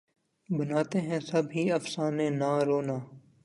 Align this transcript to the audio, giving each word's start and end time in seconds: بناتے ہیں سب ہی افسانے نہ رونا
بناتے 0.49 0.99
ہیں 1.01 1.19
سب 1.19 1.45
ہی 1.55 1.63
افسانے 1.71 2.27
نہ 2.31 2.51
رونا 2.67 2.97